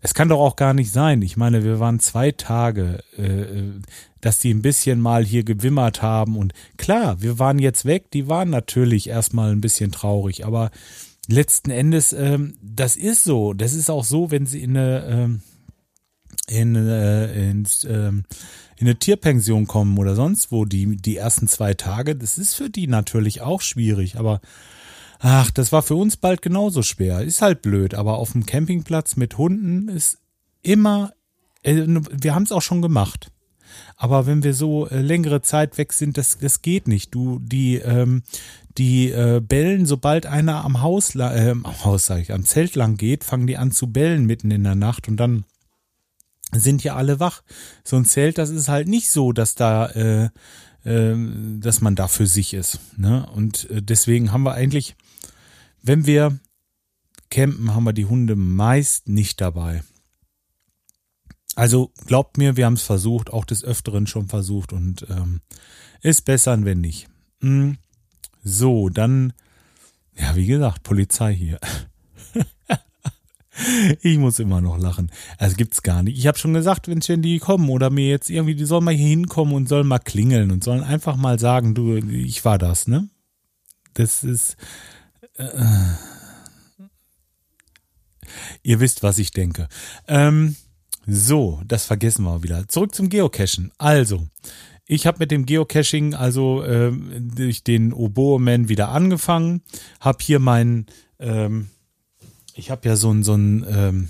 Es 0.00 0.12
kann 0.12 0.28
doch 0.28 0.40
auch 0.40 0.56
gar 0.56 0.74
nicht 0.74 0.90
sein. 0.90 1.22
Ich 1.22 1.36
meine, 1.36 1.62
wir 1.62 1.78
waren 1.78 2.00
zwei 2.00 2.32
Tage, 2.32 3.04
äh, 3.16 3.80
dass 4.20 4.40
die 4.40 4.52
ein 4.52 4.62
bisschen 4.62 5.00
mal 5.00 5.24
hier 5.24 5.44
gewimmert 5.44 6.02
haben. 6.02 6.36
Und 6.36 6.52
klar, 6.78 7.22
wir 7.22 7.38
waren 7.38 7.60
jetzt 7.60 7.84
weg. 7.84 8.10
Die 8.10 8.26
waren 8.26 8.50
natürlich 8.50 9.08
erstmal 9.08 9.52
ein 9.52 9.60
bisschen 9.60 9.92
traurig. 9.92 10.44
Aber 10.46 10.72
letzten 11.28 11.70
Endes, 11.70 12.12
ähm, 12.12 12.54
das 12.60 12.96
ist 12.96 13.22
so. 13.22 13.52
Das 13.52 13.72
ist 13.72 13.88
auch 13.88 14.04
so, 14.04 14.32
wenn 14.32 14.46
sie 14.46 14.62
in 14.62 14.76
eine, 14.76 15.06
ähm, 15.06 15.42
in, 16.48 16.76
äh, 16.76 17.50
ins, 17.50 17.84
ähm, 17.84 18.24
in 18.76 18.86
eine 18.86 18.98
Tierpension 18.98 19.66
kommen 19.66 19.98
oder 19.98 20.14
sonst 20.14 20.52
wo, 20.52 20.64
die, 20.64 20.96
die 20.96 21.16
ersten 21.16 21.48
zwei 21.48 21.74
Tage, 21.74 22.14
das 22.14 22.38
ist 22.38 22.54
für 22.54 22.70
die 22.70 22.86
natürlich 22.86 23.40
auch 23.40 23.60
schwierig, 23.60 24.16
aber 24.16 24.40
ach, 25.18 25.50
das 25.50 25.72
war 25.72 25.82
für 25.82 25.96
uns 25.96 26.16
bald 26.16 26.42
genauso 26.42 26.82
schwer. 26.82 27.22
Ist 27.22 27.42
halt 27.42 27.62
blöd, 27.62 27.94
aber 27.94 28.18
auf 28.18 28.32
dem 28.32 28.46
Campingplatz 28.46 29.16
mit 29.16 29.38
Hunden 29.38 29.88
ist 29.88 30.18
immer, 30.62 31.12
äh, 31.62 31.86
wir 31.86 32.34
haben 32.34 32.44
es 32.44 32.52
auch 32.52 32.62
schon 32.62 32.82
gemacht. 32.82 33.32
Aber 33.96 34.26
wenn 34.26 34.42
wir 34.42 34.54
so 34.54 34.88
äh, 34.88 35.00
längere 35.00 35.42
Zeit 35.42 35.78
weg 35.78 35.92
sind, 35.92 36.16
das, 36.16 36.38
das 36.38 36.62
geht 36.62 36.86
nicht. 36.86 37.14
Du, 37.14 37.40
die, 37.40 37.76
ähm, 37.76 38.22
die 38.78 39.10
äh, 39.10 39.40
bellen, 39.40 39.86
sobald 39.86 40.26
einer 40.26 40.64
am 40.64 40.82
Haus, 40.82 41.14
äh, 41.14 41.50
am 41.50 41.84
Haus 41.84 42.06
sag 42.06 42.20
ich, 42.20 42.32
am 42.32 42.44
Zelt 42.44 42.74
lang 42.74 42.96
geht, 42.96 43.24
fangen 43.24 43.46
die 43.46 43.56
an 43.56 43.72
zu 43.72 43.88
bellen 43.88 44.26
mitten 44.26 44.50
in 44.50 44.64
der 44.64 44.74
Nacht 44.74 45.08
und 45.08 45.16
dann 45.16 45.44
sind 46.52 46.84
ja 46.84 46.96
alle 46.96 47.20
wach. 47.20 47.42
So 47.84 47.96
ein 47.96 48.04
Zelt, 48.04 48.38
das 48.38 48.50
ist 48.50 48.68
halt 48.68 48.88
nicht 48.88 49.10
so, 49.10 49.32
dass 49.32 49.54
da, 49.54 49.86
äh, 49.86 50.30
äh, 50.84 51.16
dass 51.60 51.80
man 51.80 51.94
da 51.96 52.08
für 52.08 52.26
sich 52.26 52.54
ist. 52.54 52.78
Ne? 52.96 53.28
Und 53.30 53.68
äh, 53.70 53.82
deswegen 53.82 54.32
haben 54.32 54.44
wir 54.44 54.54
eigentlich, 54.54 54.96
wenn 55.82 56.06
wir 56.06 56.38
campen, 57.30 57.74
haben 57.74 57.84
wir 57.84 57.92
die 57.92 58.06
Hunde 58.06 58.36
meist 58.36 59.08
nicht 59.08 59.40
dabei. 59.40 59.82
Also 61.56 61.90
glaubt 62.06 62.36
mir, 62.36 62.56
wir 62.56 62.66
haben 62.66 62.74
es 62.74 62.82
versucht, 62.82 63.32
auch 63.32 63.46
des 63.46 63.64
Öfteren 63.64 64.06
schon 64.06 64.28
versucht 64.28 64.72
und 64.72 65.06
ähm, 65.08 65.40
ist 66.02 66.26
besser, 66.26 66.62
wenn 66.64 66.82
nicht. 66.82 67.08
Hm. 67.40 67.78
So, 68.42 68.90
dann, 68.90 69.32
ja, 70.14 70.36
wie 70.36 70.46
gesagt, 70.46 70.82
Polizei 70.82 71.34
hier. 71.34 71.58
Ich 74.00 74.18
muss 74.18 74.38
immer 74.38 74.60
noch 74.60 74.78
lachen. 74.78 75.10
Also 75.38 75.56
gibt's 75.56 75.82
gar 75.82 76.02
nicht. 76.02 76.18
Ich 76.18 76.26
habe 76.26 76.38
schon 76.38 76.54
gesagt, 76.54 76.88
wenn 76.88 77.00
die 77.22 77.38
kommen 77.38 77.68
oder 77.68 77.90
mir 77.90 78.08
jetzt 78.08 78.30
irgendwie, 78.30 78.54
die 78.54 78.64
sollen 78.64 78.84
mal 78.84 78.94
hier 78.94 79.08
hinkommen 79.08 79.54
und 79.54 79.68
sollen 79.68 79.86
mal 79.86 79.98
klingeln 79.98 80.50
und 80.50 80.62
sollen 80.62 80.84
einfach 80.84 81.16
mal 81.16 81.38
sagen, 81.38 81.74
du, 81.74 81.96
ich 81.96 82.44
war 82.44 82.58
das, 82.58 82.86
ne? 82.86 83.08
Das 83.94 84.24
ist. 84.24 84.56
Äh, 85.34 85.54
ihr 88.62 88.80
wisst, 88.80 89.02
was 89.02 89.18
ich 89.18 89.30
denke. 89.30 89.68
Ähm, 90.06 90.56
so, 91.06 91.60
das 91.66 91.86
vergessen 91.86 92.24
wir 92.24 92.42
wieder. 92.42 92.68
Zurück 92.68 92.94
zum 92.94 93.08
Geocachen. 93.08 93.72
Also, 93.78 94.26
ich 94.86 95.06
habe 95.06 95.18
mit 95.20 95.30
dem 95.30 95.46
Geocaching 95.46 96.14
also 96.14 96.62
äh, 96.62 96.92
durch 97.20 97.64
den 97.64 97.92
Oboe-Man 97.92 98.68
wieder 98.68 98.90
angefangen, 98.90 99.62
habe 100.00 100.18
hier 100.20 100.38
mein, 100.38 100.86
ähm, 101.18 101.70
ich 102.56 102.70
habe 102.70 102.88
ja 102.88 102.96
so 102.96 103.10
ein, 103.12 103.22
so 103.22 103.34
ein, 103.34 103.64
ähm, 103.68 104.08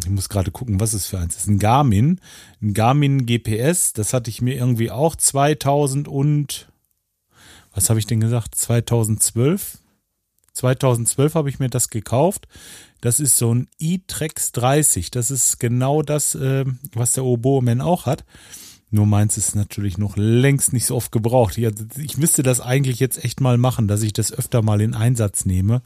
ich 0.00 0.10
muss 0.10 0.28
gerade 0.28 0.50
gucken, 0.50 0.80
was 0.80 0.92
es 0.92 1.06
für 1.06 1.18
eins 1.18 1.36
ist, 1.36 1.46
ein 1.46 1.58
Garmin, 1.58 2.20
ein 2.60 2.74
Garmin 2.74 3.24
GPS, 3.26 3.92
das 3.92 4.12
hatte 4.12 4.28
ich 4.28 4.42
mir 4.42 4.56
irgendwie 4.56 4.90
auch 4.90 5.16
2000 5.16 6.08
und, 6.08 6.68
was 7.72 7.88
habe 7.88 7.98
ich 7.98 8.06
denn 8.06 8.20
gesagt, 8.20 8.54
2012? 8.54 9.78
2012 10.52 11.34
habe 11.34 11.48
ich 11.48 11.58
mir 11.58 11.68
das 11.68 11.90
gekauft. 11.90 12.48
Das 13.02 13.20
ist 13.20 13.36
so 13.36 13.54
ein 13.54 13.68
e-Trex 13.78 14.52
30. 14.52 15.10
Das 15.10 15.30
ist 15.30 15.60
genau 15.60 16.00
das, 16.02 16.34
äh, 16.34 16.64
was 16.94 17.12
der 17.12 17.24
Oboe-Man 17.24 17.82
auch 17.82 18.06
hat. 18.06 18.24
Nur 18.90 19.04
meins 19.04 19.36
ist 19.36 19.54
natürlich 19.54 19.98
noch 19.98 20.16
längst 20.16 20.72
nicht 20.72 20.86
so 20.86 20.96
oft 20.96 21.12
gebraucht. 21.12 21.58
Ich, 21.58 21.68
ich 21.98 22.16
müsste 22.16 22.42
das 22.42 22.60
eigentlich 22.60 23.00
jetzt 23.00 23.22
echt 23.22 23.42
mal 23.42 23.58
machen, 23.58 23.86
dass 23.86 24.00
ich 24.00 24.14
das 24.14 24.32
öfter 24.32 24.62
mal 24.62 24.80
in 24.80 24.94
Einsatz 24.94 25.44
nehme. 25.44 25.82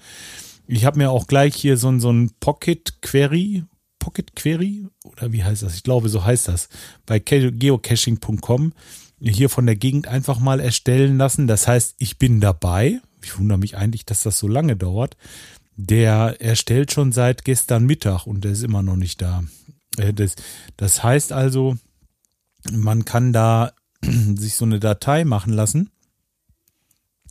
Ich 0.73 0.85
habe 0.85 0.99
mir 0.99 1.11
auch 1.11 1.27
gleich 1.27 1.57
hier 1.57 1.77
so 1.77 1.89
ein, 1.89 1.99
so 1.99 2.12
ein 2.12 2.31
Pocket 2.39 3.03
Query, 3.03 3.65
Pocket 3.99 4.37
Query 4.37 4.87
oder 5.03 5.33
wie 5.33 5.43
heißt 5.43 5.65
das? 5.65 5.75
Ich 5.75 5.83
glaube, 5.83 6.09
so 6.09 6.25
heißt 6.25 6.47
das. 6.47 6.69
Bei 7.07 7.19
geocaching.com 7.19 8.73
hier 9.21 9.49
von 9.49 9.67
der 9.67 9.75
Gegend 9.75 10.07
einfach 10.07 10.39
mal 10.39 10.61
erstellen 10.61 11.19
lassen. 11.19 11.49
Das 11.49 11.67
heißt, 11.67 11.97
ich 11.99 12.19
bin 12.19 12.41
dabei. 12.41 13.00
Ich 13.21 13.37
wundere 13.37 13.59
mich 13.59 13.77
eigentlich, 13.77 14.07
dass 14.07 14.23
das 14.23 14.39
so 14.39 14.47
lange 14.47 14.77
dauert. 14.77 15.17
Der 15.75 16.41
erstellt 16.41 16.93
schon 16.93 17.11
seit 17.11 17.45
gestern 17.45 17.85
Mittag 17.85 18.29
und 18.29 18.45
der 18.45 18.53
ist 18.53 18.62
immer 18.62 18.85
noch 18.85 18.97
nicht 18.97 19.21
da. 19.21 19.43
Äh, 19.97 20.15
das, 20.15 20.37
das 20.77 21.03
heißt 21.03 21.33
also, 21.33 21.79
man 22.71 23.05
kann 23.05 23.33
da 23.33 23.73
sich 24.03 24.55
so 24.55 24.67
eine 24.67 24.79
Datei 24.79 25.25
machen 25.25 25.53
lassen, 25.53 25.91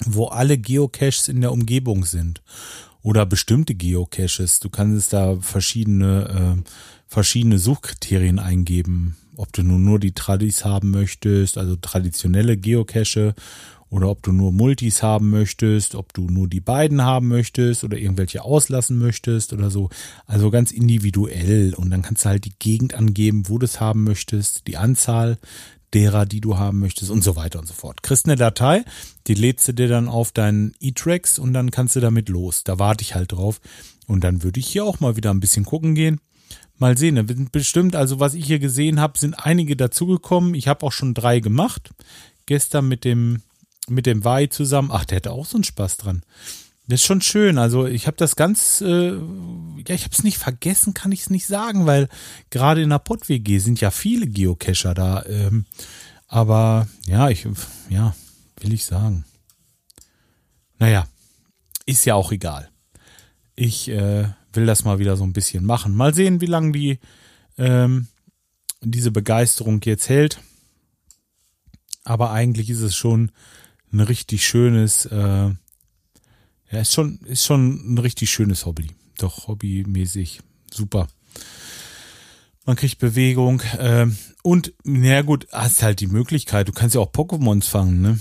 wo 0.05 0.25
alle 0.25 0.57
Geocaches 0.57 1.29
in 1.29 1.39
der 1.39 1.53
Umgebung 1.53 2.03
sind 2.03 2.41
oder 3.01 3.25
bestimmte 3.25 3.75
Geocaches. 3.75 4.59
Du 4.59 4.69
kannst 4.69 5.13
da 5.13 5.37
verschiedene 5.39 6.57
äh, 6.57 6.69
verschiedene 7.09 7.57
Suchkriterien 7.57 8.39
eingeben, 8.39 9.17
ob 9.35 9.51
du 9.51 9.63
nun 9.63 9.83
nur 9.83 9.99
die 9.99 10.11
Tradis 10.11 10.63
haben 10.63 10.91
möchtest, 10.91 11.57
also 11.57 11.75
traditionelle 11.75 12.55
Geocache 12.55 13.33
oder 13.89 14.09
ob 14.09 14.21
du 14.21 14.31
nur 14.31 14.51
Multis 14.51 15.01
haben 15.01 15.31
möchtest, 15.31 15.95
ob 15.95 16.13
du 16.13 16.27
nur 16.29 16.47
die 16.47 16.59
beiden 16.59 17.01
haben 17.01 17.27
möchtest 17.27 17.83
oder 17.83 17.97
irgendwelche 17.97 18.43
auslassen 18.43 18.99
möchtest 18.99 19.51
oder 19.51 19.71
so. 19.71 19.89
Also 20.27 20.51
ganz 20.51 20.71
individuell. 20.71 21.73
Und 21.73 21.89
dann 21.89 22.03
kannst 22.03 22.25
du 22.25 22.29
halt 22.29 22.45
die 22.45 22.53
Gegend 22.59 22.93
angeben, 22.93 23.49
wo 23.49 23.57
du 23.57 23.65
es 23.65 23.79
haben 23.79 24.03
möchtest, 24.03 24.67
die 24.67 24.77
Anzahl 24.77 25.39
derer, 25.93 26.25
die 26.25 26.41
du 26.41 26.57
haben 26.57 26.79
möchtest 26.79 27.11
und 27.11 27.23
so 27.23 27.35
weiter 27.35 27.59
und 27.59 27.67
so 27.67 27.73
fort. 27.73 28.03
Kriegst 28.03 28.25
eine 28.25 28.35
Datei, 28.35 28.83
die 29.27 29.33
lädst 29.33 29.67
du 29.67 29.73
dir 29.73 29.87
dann 29.87 30.07
auf 30.07 30.31
deinen 30.31 30.73
E-Tracks 30.79 31.39
und 31.39 31.53
dann 31.53 31.71
kannst 31.71 31.95
du 31.95 31.99
damit 31.99 32.29
los. 32.29 32.63
Da 32.63 32.79
warte 32.79 33.03
ich 33.03 33.15
halt 33.15 33.31
drauf. 33.31 33.59
Und 34.07 34.23
dann 34.23 34.43
würde 34.43 34.59
ich 34.59 34.67
hier 34.67 34.85
auch 34.85 34.99
mal 34.99 35.15
wieder 35.15 35.31
ein 35.31 35.39
bisschen 35.39 35.65
gucken 35.65 35.95
gehen. 35.95 36.19
Mal 36.77 36.97
sehen, 36.97 37.49
bestimmt, 37.51 37.95
also 37.95 38.19
was 38.19 38.33
ich 38.33 38.45
hier 38.45 38.59
gesehen 38.59 38.99
habe, 38.99 39.19
sind 39.19 39.33
einige 39.33 39.75
dazugekommen. 39.75 40.53
Ich 40.53 40.67
habe 40.67 40.85
auch 40.85 40.93
schon 40.93 41.13
drei 41.13 41.41
gemacht. 41.41 41.91
Gestern 42.45 42.87
mit 42.87 43.03
dem 43.03 43.41
mit 43.89 44.05
dem 44.05 44.23
Wai 44.23 44.47
zusammen. 44.47 44.89
Ach, 44.91 45.05
der 45.05 45.17
hatte 45.17 45.31
auch 45.31 45.45
so 45.45 45.57
einen 45.57 45.63
Spaß 45.63 45.97
dran. 45.97 46.23
Das 46.89 47.01
ist 47.01 47.05
schon 47.05 47.21
schön. 47.21 47.59
Also 47.59 47.85
ich 47.85 48.07
habe 48.07 48.17
das 48.17 48.35
ganz, 48.35 48.81
äh, 48.81 49.11
ja, 49.11 49.93
ich 49.93 50.03
habe 50.05 50.11
es 50.11 50.23
nicht 50.23 50.39
vergessen, 50.39 50.95
kann 50.95 51.11
ich 51.11 51.21
es 51.21 51.29
nicht 51.29 51.45
sagen, 51.45 51.85
weil 51.85 52.09
gerade 52.49 52.81
in 52.81 52.89
der 52.89 52.97
Pott-WG 52.97 53.59
sind 53.59 53.79
ja 53.79 53.91
viele 53.91 54.25
Geocacher 54.25 54.95
da. 54.95 55.23
Ähm, 55.27 55.65
aber 56.27 56.87
ja, 57.05 57.29
ich, 57.29 57.47
ja, 57.89 58.15
will 58.59 58.73
ich 58.73 58.85
sagen. 58.85 59.23
Naja, 60.79 61.07
ist 61.85 62.05
ja 62.05 62.15
auch 62.15 62.31
egal. 62.31 62.71
Ich 63.55 63.87
äh, 63.89 64.27
will 64.53 64.65
das 64.65 64.83
mal 64.83 64.97
wieder 64.97 65.15
so 65.15 65.23
ein 65.23 65.33
bisschen 65.33 65.65
machen. 65.65 65.95
Mal 65.95 66.15
sehen, 66.15 66.41
wie 66.41 66.47
lange 66.47 66.71
die 66.71 66.97
ähm, 67.59 68.07
diese 68.81 69.11
Begeisterung 69.11 69.79
jetzt 69.83 70.09
hält. 70.09 70.39
Aber 72.03 72.31
eigentlich 72.31 72.71
ist 72.71 72.81
es 72.81 72.95
schon 72.95 73.31
ein 73.93 73.99
richtig 73.99 74.47
schönes, 74.47 75.05
äh, 75.05 75.51
ja, 76.71 76.81
ist 76.81 76.93
schon, 76.93 77.19
ist 77.25 77.45
schon 77.45 77.93
ein 77.93 77.97
richtig 77.97 78.29
schönes 78.29 78.65
Hobby. 78.65 78.87
Doch 79.17 79.47
hobbymäßig 79.47 80.41
super. 80.71 81.07
Man 82.65 82.75
kriegt 82.75 82.99
Bewegung 82.99 83.61
äh, 83.79 84.07
und 84.43 84.73
na 84.83 85.21
gut, 85.23 85.47
hast 85.51 85.81
halt 85.81 85.99
die 85.99 86.07
Möglichkeit. 86.07 86.67
Du 86.67 86.71
kannst 86.71 86.95
ja 86.95 87.01
auch 87.01 87.11
Pokémons 87.11 87.65
fangen, 87.67 88.01
ne? 88.01 88.19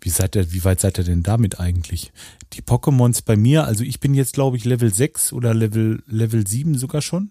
Wie 0.00 0.10
seid 0.10 0.36
ihr, 0.36 0.52
wie 0.52 0.64
weit 0.64 0.80
seid 0.80 0.98
ihr 0.98 1.04
denn 1.04 1.22
damit 1.22 1.60
eigentlich? 1.60 2.12
Die 2.52 2.62
Pokémons 2.62 3.22
bei 3.24 3.36
mir, 3.36 3.64
also 3.64 3.84
ich 3.84 4.00
bin 4.00 4.12
jetzt 4.12 4.34
glaube 4.34 4.56
ich 4.56 4.64
Level 4.64 4.92
6 4.92 5.32
oder 5.32 5.54
Level 5.54 6.02
Level 6.06 6.46
7 6.46 6.76
sogar 6.76 7.00
schon. 7.00 7.30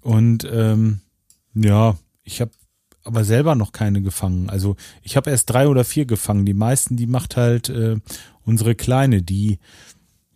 Und 0.00 0.48
ähm, 0.50 1.00
ja, 1.54 1.98
ich 2.22 2.40
habe 2.40 2.52
aber 3.06 3.24
selber 3.24 3.54
noch 3.54 3.72
keine 3.72 4.02
gefangen. 4.02 4.50
Also 4.50 4.76
ich 5.02 5.16
habe 5.16 5.30
erst 5.30 5.50
drei 5.50 5.68
oder 5.68 5.84
vier 5.84 6.06
gefangen. 6.06 6.44
Die 6.44 6.54
meisten, 6.54 6.96
die 6.96 7.06
macht 7.06 7.36
halt 7.36 7.68
äh, 7.68 7.96
unsere 8.44 8.74
Kleine, 8.74 9.22
die 9.22 9.58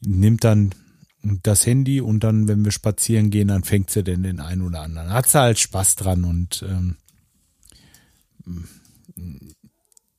nimmt 0.01 0.45
dann 0.45 0.75
das 1.23 1.67
Handy 1.67 2.01
und 2.01 2.25
dann, 2.25 2.49
wenn 2.49 2.65
wir 2.65 2.73
spazieren 2.73 3.31
gehen, 3.31 3.49
dann 3.49 3.65
fängt 3.65 3.91
sie 3.91 4.03
denn 4.03 4.23
den 4.23 4.41
einen 4.41 4.63
oder 4.63 4.83
anderen. 4.83 5.13
Hat 5.13 5.29
sie 5.29 5.41
halt 5.41 5.59
Spaß 5.59 5.97
dran 5.97 6.25
und 6.25 6.65
ähm, 6.67 6.97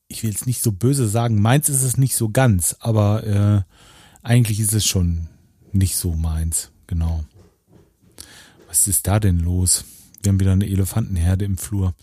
ich 0.08 0.22
will 0.22 0.30
jetzt 0.30 0.46
nicht 0.46 0.62
so 0.62 0.72
böse 0.72 1.08
sagen, 1.08 1.42
meins 1.42 1.70
ist 1.70 1.84
es 1.84 1.98
nicht 1.98 2.16
so 2.16 2.30
ganz, 2.30 2.76
aber 2.80 3.24
äh, 3.26 3.62
eigentlich 4.22 4.60
ist 4.60 4.74
es 4.74 4.86
schon 4.86 5.28
nicht 5.72 5.96
so 5.96 6.14
meins, 6.14 6.72
genau. 6.86 7.24
Was 8.68 8.88
ist 8.88 9.08
da 9.08 9.20
denn 9.20 9.40
los? 9.40 9.86
Wir 10.24 10.32
haben 10.32 10.40
wieder 10.40 10.52
eine 10.52 10.68
Elefantenherde 10.68 11.46
im 11.46 11.58
Flur. 11.58 11.94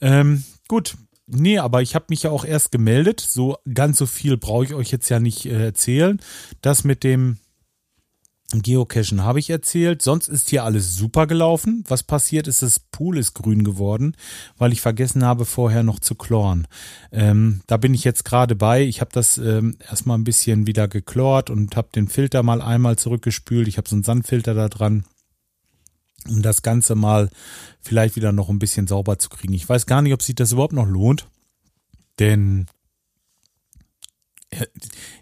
Ähm, 0.00 0.44
gut. 0.68 0.96
Nee, 1.30 1.58
aber 1.58 1.82
ich 1.82 1.94
habe 1.94 2.06
mich 2.08 2.22
ja 2.22 2.30
auch 2.30 2.44
erst 2.44 2.72
gemeldet. 2.72 3.20
So 3.20 3.58
ganz 3.72 3.98
so 3.98 4.06
viel 4.06 4.38
brauche 4.38 4.64
ich 4.64 4.74
euch 4.74 4.90
jetzt 4.90 5.10
ja 5.10 5.20
nicht 5.20 5.44
äh, 5.44 5.66
erzählen. 5.66 6.20
Das 6.62 6.84
mit 6.84 7.04
dem 7.04 7.36
Geocachen 8.52 9.22
habe 9.24 9.38
ich 9.38 9.50
erzählt. 9.50 10.00
Sonst 10.00 10.28
ist 10.28 10.48
hier 10.48 10.64
alles 10.64 10.96
super 10.96 11.26
gelaufen. 11.26 11.84
Was 11.86 12.02
passiert 12.02 12.48
ist, 12.48 12.62
das 12.62 12.80
Pool 12.80 13.18
ist 13.18 13.34
grün 13.34 13.62
geworden, 13.62 14.16
weil 14.56 14.72
ich 14.72 14.80
vergessen 14.80 15.22
habe, 15.22 15.44
vorher 15.44 15.82
noch 15.82 16.00
zu 16.00 16.14
chloren. 16.14 16.66
Ähm, 17.12 17.60
da 17.66 17.76
bin 17.76 17.92
ich 17.92 18.04
jetzt 18.04 18.24
gerade 18.24 18.56
bei. 18.56 18.82
Ich 18.84 19.02
habe 19.02 19.10
das 19.12 19.36
ähm, 19.36 19.76
erstmal 19.86 20.16
ein 20.16 20.24
bisschen 20.24 20.66
wieder 20.66 20.88
geklort 20.88 21.50
und 21.50 21.76
habe 21.76 21.88
den 21.94 22.08
Filter 22.08 22.42
mal 22.42 22.62
einmal 22.62 22.96
zurückgespült. 22.96 23.68
Ich 23.68 23.76
habe 23.76 23.88
so 23.88 23.96
einen 23.96 24.04
Sandfilter 24.04 24.54
da 24.54 24.70
dran 24.70 25.04
um 26.28 26.42
das 26.42 26.62
Ganze 26.62 26.94
mal 26.94 27.30
vielleicht 27.80 28.16
wieder 28.16 28.32
noch 28.32 28.48
ein 28.48 28.58
bisschen 28.58 28.86
sauber 28.86 29.18
zu 29.18 29.28
kriegen. 29.28 29.54
Ich 29.54 29.68
weiß 29.68 29.86
gar 29.86 30.02
nicht, 30.02 30.12
ob 30.12 30.22
sich 30.22 30.34
das 30.34 30.52
überhaupt 30.52 30.72
noch 30.72 30.86
lohnt, 30.86 31.28
denn 32.18 32.66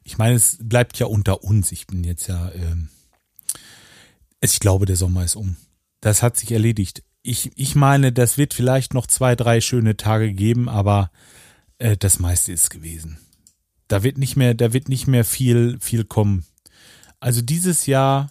ich 0.05 0.19
meine, 0.19 0.35
es 0.35 0.59
bleibt 0.61 0.99
ja 0.99 1.07
unter 1.07 1.43
uns. 1.43 1.73
Ich 1.73 1.87
bin 1.87 2.05
jetzt 2.05 2.29
ja, 2.29 2.51
ähm, 2.53 2.89
ich 4.41 4.61
glaube, 4.61 4.87
der 4.87 4.97
Sommer 4.97 5.25
ist 5.25 5.37
um. 5.37 5.57
Das 6.01 6.23
hat 6.23 6.37
sich 6.37 6.53
erledigt. 6.53 7.03
Ich, 7.23 7.51
ich 7.57 7.75
meine, 7.75 8.13
das 8.13 8.39
wird 8.39 8.55
vielleicht 8.55 8.95
noch 8.95 9.07
zwei, 9.07 9.35
drei 9.35 9.61
schöne 9.61 9.97
Tage 9.97 10.33
geben, 10.33 10.69
aber 10.69 11.11
äh, 11.79 11.97
das 11.97 12.21
meiste 12.21 12.53
ist 12.53 12.71
gewesen. 12.71 13.19
Da 13.89 14.03
wird 14.03 14.19
nicht 14.19 14.37
mehr, 14.37 14.55
da 14.55 14.73
wird 14.73 14.89
nicht 14.89 15.07
mehr 15.07 15.25
viel, 15.25 15.79
viel 15.81 16.05
kommen. 16.05 16.45
Also 17.19 17.43
dieses 17.43 17.87
Jahr 17.87 18.31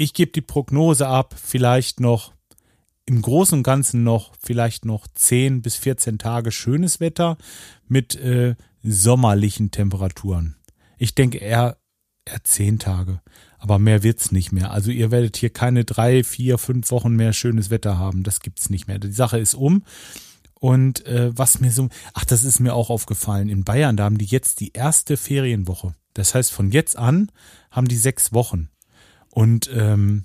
ich 0.00 0.14
gebe 0.14 0.32
die 0.32 0.40
Prognose 0.40 1.06
ab, 1.06 1.34
vielleicht 1.36 2.00
noch 2.00 2.32
im 3.04 3.20
Großen 3.20 3.58
und 3.58 3.64
Ganzen 3.64 4.02
noch 4.02 4.32
vielleicht 4.40 4.86
noch 4.86 5.06
10 5.06 5.60
bis 5.60 5.76
14 5.76 6.18
Tage 6.18 6.52
schönes 6.52 7.00
Wetter 7.00 7.36
mit 7.86 8.14
äh, 8.14 8.54
sommerlichen 8.82 9.70
Temperaturen. 9.70 10.56
Ich 10.96 11.14
denke 11.14 11.38
eher, 11.38 11.76
eher 12.24 12.42
10 12.42 12.78
Tage. 12.78 13.20
Aber 13.58 13.78
mehr 13.78 14.02
wird's 14.02 14.32
nicht 14.32 14.52
mehr. 14.52 14.70
Also 14.70 14.90
ihr 14.90 15.10
werdet 15.10 15.36
hier 15.36 15.50
keine 15.50 15.84
drei, 15.84 16.24
vier, 16.24 16.56
fünf 16.56 16.90
Wochen 16.90 17.14
mehr 17.14 17.34
schönes 17.34 17.68
Wetter 17.68 17.98
haben. 17.98 18.22
Das 18.22 18.40
gibt's 18.40 18.70
nicht 18.70 18.86
mehr. 18.88 18.98
Die 18.98 19.12
Sache 19.12 19.38
ist 19.38 19.52
um. 19.52 19.84
Und 20.54 21.04
äh, 21.04 21.30
was 21.36 21.60
mir 21.60 21.72
so, 21.72 21.90
ach, 22.14 22.24
das 22.24 22.44
ist 22.44 22.58
mir 22.58 22.74
auch 22.74 22.88
aufgefallen. 22.88 23.50
In 23.50 23.64
Bayern, 23.64 23.98
da 23.98 24.04
haben 24.04 24.18
die 24.18 24.24
jetzt 24.24 24.60
die 24.60 24.72
erste 24.72 25.18
Ferienwoche. 25.18 25.94
Das 26.14 26.34
heißt, 26.34 26.52
von 26.52 26.70
jetzt 26.70 26.96
an 26.96 27.30
haben 27.70 27.88
die 27.88 27.98
sechs 27.98 28.32
Wochen. 28.32 28.70
Und 29.30 29.70
ähm, 29.72 30.24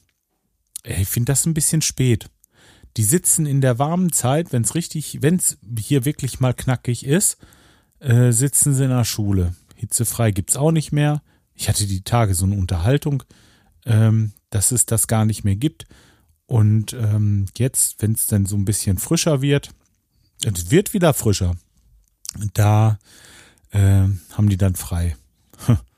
ich 0.83 1.07
finde 1.07 1.31
das 1.31 1.45
ein 1.45 1.53
bisschen 1.53 1.81
spät. 1.81 2.29
Die 2.97 3.03
sitzen 3.03 3.45
in 3.45 3.61
der 3.61 3.79
warmen 3.79 4.11
Zeit, 4.11 4.53
wenn 4.53 4.63
es 4.63 4.75
richtig, 4.75 5.21
wenn 5.21 5.35
es 5.35 5.57
hier 5.79 6.05
wirklich 6.05 6.39
mal 6.39 6.53
knackig 6.53 7.05
ist, 7.05 7.37
äh, 7.99 8.31
sitzen 8.31 8.73
sie 8.73 8.85
in 8.85 8.89
der 8.89 9.03
Schule. 9.03 9.55
Hitzefrei 9.75 10.31
gibt's 10.31 10.55
auch 10.55 10.71
nicht 10.71 10.91
mehr. 10.91 11.21
Ich 11.53 11.67
hatte 11.67 11.85
die 11.87 12.03
Tage 12.03 12.33
so 12.33 12.45
eine 12.45 12.55
Unterhaltung, 12.55 13.23
ähm, 13.85 14.31
dass 14.49 14.71
es 14.71 14.85
das 14.85 15.07
gar 15.07 15.25
nicht 15.25 15.43
mehr 15.43 15.55
gibt. 15.55 15.85
Und 16.45 16.93
ähm, 16.93 17.47
jetzt, 17.57 18.01
wenn 18.01 18.13
es 18.13 18.27
dann 18.27 18.45
so 18.45 18.55
ein 18.55 18.65
bisschen 18.65 18.97
frischer 18.97 19.41
wird, 19.41 19.71
es 20.43 20.69
wird 20.71 20.93
wieder 20.93 21.13
frischer, 21.13 21.55
da 22.53 22.99
äh, 23.71 24.07
haben 24.31 24.49
die 24.49 24.57
dann 24.57 24.75
frei. 24.75 25.17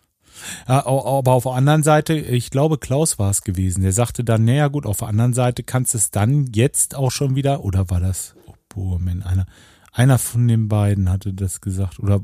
aber 0.66 1.34
auf 1.34 1.44
der 1.44 1.54
anderen 1.54 1.84
Seite, 1.84 2.16
ich 2.16 2.50
glaube, 2.50 2.78
Klaus 2.78 3.20
war 3.20 3.30
es 3.30 3.42
gewesen, 3.42 3.84
der 3.84 3.94
sagte 3.94 4.24
dann, 4.24 4.46
naja 4.46 4.68
gut, 4.68 4.86
auf 4.86 4.98
der 4.98 5.08
anderen 5.08 5.34
Seite 5.34 5.64
kannst 5.64 5.94
du 5.94 5.98
es 5.98 6.12
dann 6.12 6.52
jetzt 6.54 6.96
auch 6.96 7.12
schon 7.12 7.36
wieder, 7.36 7.64
oder 7.64 7.90
war 7.90 8.00
das, 8.00 8.36
oh, 8.76 8.82
Moment, 8.82 9.26
einer, 9.26 9.46
einer 9.92 10.18
von 10.18 10.48
den 10.48 10.68
beiden 10.68 11.10
hatte 11.10 11.34
das 11.34 11.62
gesagt, 11.62 12.00
oder 12.00 12.22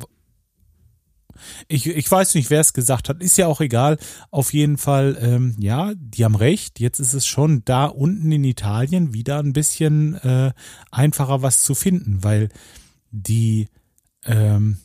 ich, 1.68 1.88
ich 1.88 2.10
weiß 2.10 2.36
nicht, 2.36 2.50
wer 2.50 2.62
es 2.62 2.74
gesagt 2.74 3.10
hat, 3.10 3.22
ist 3.22 3.38
ja 3.38 3.48
auch 3.48 3.62
egal. 3.62 3.98
Auf 4.32 4.54
jeden 4.54 4.78
Fall, 4.78 5.18
ähm, 5.20 5.56
ja, 5.60 5.94
die 5.96 6.26
haben 6.26 6.36
recht. 6.36 6.80
Jetzt 6.80 7.00
ist 7.00 7.14
es 7.14 7.26
schon 7.26 7.64
da 7.66 7.86
unten 7.86 8.32
in 8.32 8.44
Italien 8.44 9.14
wieder 9.14 9.40
ein 9.40 9.54
bisschen 9.54 10.16
äh, 10.16 10.54
einfacher 10.92 11.42
was 11.42 11.62
zu 11.62 11.76
finden, 11.76 12.24
weil 12.24 12.50
die 13.12 13.68
ähm, 14.26 14.78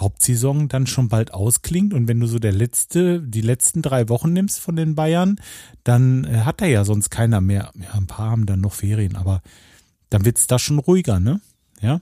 Hauptsaison 0.00 0.68
dann 0.68 0.86
schon 0.86 1.08
bald 1.08 1.34
ausklingt 1.34 1.94
und 1.94 2.08
wenn 2.08 2.20
du 2.20 2.26
so 2.26 2.38
der 2.38 2.52
letzte, 2.52 3.20
die 3.20 3.40
letzten 3.40 3.82
drei 3.82 4.08
Wochen 4.08 4.32
nimmst 4.32 4.60
von 4.60 4.76
den 4.76 4.94
Bayern, 4.94 5.36
dann 5.84 6.24
äh, 6.24 6.40
hat 6.40 6.60
da 6.60 6.66
ja 6.66 6.84
sonst 6.84 7.10
keiner 7.10 7.40
mehr. 7.40 7.72
Ja, 7.80 7.92
ein 7.94 8.06
paar 8.06 8.30
haben 8.30 8.46
dann 8.46 8.60
noch 8.60 8.72
Ferien, 8.72 9.16
aber 9.16 9.42
dann 10.08 10.24
wird's 10.24 10.46
da 10.46 10.58
schon 10.58 10.78
ruhiger, 10.78 11.20
ne? 11.20 11.40
Ja. 11.80 12.00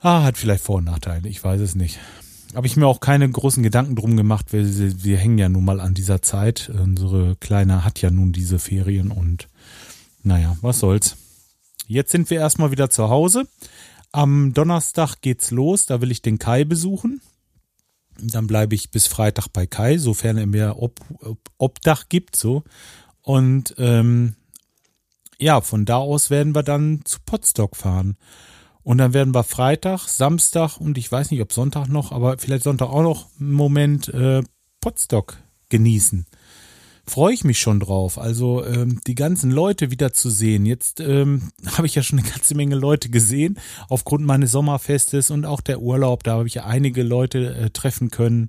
Ah, 0.00 0.22
hat 0.22 0.36
vielleicht 0.36 0.64
Vor- 0.64 0.76
und 0.76 0.84
Nachteile, 0.84 1.28
ich 1.28 1.42
weiß 1.42 1.60
es 1.60 1.74
nicht. 1.74 1.98
Habe 2.54 2.66
ich 2.66 2.76
mir 2.76 2.86
auch 2.86 3.00
keine 3.00 3.28
großen 3.28 3.62
Gedanken 3.62 3.96
drum 3.96 4.16
gemacht, 4.16 4.52
weil 4.52 4.78
wir, 4.78 5.02
wir 5.02 5.16
hängen 5.16 5.38
ja 5.38 5.48
nun 5.48 5.64
mal 5.64 5.80
an 5.80 5.94
dieser 5.94 6.22
Zeit. 6.22 6.68
Unsere 6.68 7.36
Kleine 7.36 7.84
hat 7.84 8.00
ja 8.00 8.10
nun 8.10 8.32
diese 8.32 8.58
Ferien 8.58 9.10
und 9.10 9.48
naja, 10.22 10.56
was 10.60 10.78
soll's. 10.78 11.16
Jetzt 11.86 12.12
sind 12.12 12.30
wir 12.30 12.38
erstmal 12.38 12.70
wieder 12.70 12.90
zu 12.90 13.08
Hause. 13.08 13.46
Am 14.14 14.54
Donnerstag 14.54 15.22
geht's 15.22 15.50
los, 15.50 15.86
da 15.86 16.00
will 16.00 16.12
ich 16.12 16.22
den 16.22 16.38
Kai 16.38 16.62
besuchen. 16.62 17.20
Dann 18.16 18.46
bleibe 18.46 18.76
ich 18.76 18.92
bis 18.92 19.08
Freitag 19.08 19.48
bei 19.48 19.66
Kai, 19.66 19.98
sofern 19.98 20.36
er 20.36 20.46
mir 20.46 20.76
Ob 20.78 21.00
Ob 21.18 21.40
Obdach 21.58 22.08
gibt, 22.08 22.36
so. 22.36 22.62
Und 23.22 23.74
ähm, 23.76 24.36
ja, 25.40 25.60
von 25.60 25.84
da 25.84 25.96
aus 25.96 26.30
werden 26.30 26.54
wir 26.54 26.62
dann 26.62 27.00
zu 27.04 27.18
Potsdok 27.26 27.74
fahren. 27.74 28.16
Und 28.84 28.98
dann 28.98 29.14
werden 29.14 29.34
wir 29.34 29.42
Freitag, 29.42 30.06
Samstag 30.06 30.76
und 30.76 30.96
ich 30.96 31.10
weiß 31.10 31.32
nicht, 31.32 31.40
ob 31.40 31.52
Sonntag 31.52 31.88
noch, 31.88 32.12
aber 32.12 32.38
vielleicht 32.38 32.62
Sonntag 32.62 32.90
auch 32.90 33.02
noch 33.02 33.26
einen 33.40 33.52
Moment 33.52 34.06
äh, 34.10 34.44
Potsdok 34.80 35.38
genießen 35.70 36.24
freue 37.06 37.34
ich 37.34 37.44
mich 37.44 37.58
schon 37.58 37.80
drauf. 37.80 38.18
Also 38.18 38.64
ähm, 38.64 39.00
die 39.06 39.14
ganzen 39.14 39.50
Leute 39.50 39.90
wieder 39.90 40.12
zu 40.12 40.30
sehen. 40.30 40.66
Jetzt 40.66 41.00
ähm, 41.00 41.52
habe 41.76 41.86
ich 41.86 41.94
ja 41.94 42.02
schon 42.02 42.18
eine 42.18 42.28
ganze 42.28 42.54
Menge 42.54 42.76
Leute 42.76 43.10
gesehen 43.10 43.58
aufgrund 43.88 44.24
meines 44.24 44.52
Sommerfestes 44.52 45.30
und 45.30 45.44
auch 45.44 45.60
der 45.60 45.80
Urlaub. 45.80 46.22
Da 46.22 46.34
habe 46.34 46.46
ich 46.46 46.54
ja 46.54 46.64
einige 46.64 47.02
Leute 47.02 47.54
äh, 47.54 47.70
treffen 47.70 48.10
können. 48.10 48.48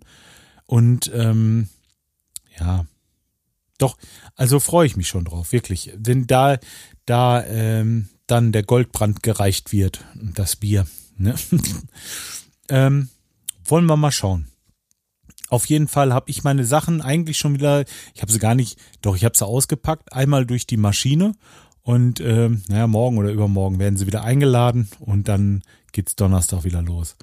Und 0.66 1.12
ähm, 1.14 1.70
ja, 2.60 2.86
doch, 3.78 3.98
also 4.36 4.60
freue 4.60 4.88
ich 4.88 4.96
mich 4.96 5.08
schon 5.08 5.26
drauf, 5.26 5.52
wirklich. 5.52 5.92
Denn 5.96 6.28
da, 6.28 6.58
da 7.06 7.44
ähm, 7.46 8.10
dann 8.28 8.52
der 8.52 8.64
Goldbrand 8.64 9.22
gereicht 9.22 9.72
wird, 9.72 10.04
das 10.16 10.56
Bier. 10.56 10.88
Ne? 11.18 11.36
ähm, 12.70 13.10
wollen 13.64 13.86
wir 13.86 13.98
mal 13.98 14.12
schauen. 14.12 14.48
Auf 15.50 15.68
jeden 15.68 15.88
Fall 15.88 16.14
habe 16.14 16.30
ich 16.30 16.44
meine 16.44 16.66
Sachen 16.66 17.02
eigentlich 17.02 17.38
schon 17.38 17.54
wieder, 17.54 17.86
ich 18.14 18.22
habe 18.22 18.32
sie 18.32 18.40
gar 18.40 18.56
nicht, 18.56 18.80
doch 19.02 19.16
ich 19.16 19.26
habe 19.26 19.38
sie 19.38 19.46
ausgepackt, 19.46 20.14
einmal 20.14 20.46
durch 20.46 20.66
die 20.66 20.78
Maschine 20.78 21.34
und 21.84 22.20
äh, 22.20 22.50
naja, 22.68 22.88
morgen 22.88 23.18
oder 23.18 23.32
übermorgen 23.32 23.78
werden 23.78 23.96
sie 23.96 24.08
wieder 24.08 24.24
eingeladen 24.24 24.90
und 25.00 25.28
dann 25.28 25.62
geht's 25.92 26.16
Donnerstag 26.16 26.64
wieder 26.64 26.82
los. 26.82 27.16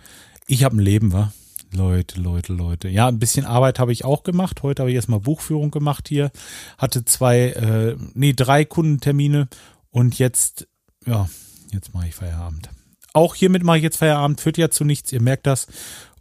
Ich 0.46 0.62
habe 0.62 0.76
ein 0.76 0.80
Leben, 0.80 1.12
wa? 1.12 1.32
Leute, 1.74 2.20
Leute, 2.20 2.52
Leute. 2.52 2.88
Ja, 2.88 3.08
ein 3.08 3.18
bisschen 3.18 3.46
Arbeit 3.46 3.78
habe 3.78 3.92
ich 3.92 4.04
auch 4.04 4.24
gemacht. 4.24 4.62
Heute 4.62 4.82
habe 4.82 4.90
ich 4.90 4.96
erstmal 4.96 5.20
Buchführung 5.20 5.70
gemacht 5.70 6.06
hier. 6.06 6.30
Hatte 6.76 7.04
zwei, 7.04 7.48
äh, 7.48 7.96
nee, 8.14 8.34
drei 8.34 8.64
Kundentermine 8.64 9.48
und 9.90 10.18
jetzt, 10.18 10.68
ja, 11.06 11.28
jetzt 11.72 11.94
mache 11.94 12.08
ich 12.08 12.14
Feierabend. 12.14 12.68
Auch 13.14 13.34
hiermit 13.34 13.64
mache 13.64 13.78
ich 13.78 13.82
jetzt 13.82 13.96
Feierabend, 13.96 14.40
führt 14.40 14.58
ja 14.58 14.70
zu 14.70 14.84
nichts, 14.84 15.12
ihr 15.12 15.22
merkt 15.22 15.46
das. 15.46 15.66